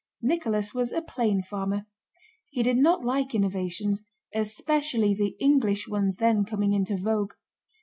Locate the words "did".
2.63-2.77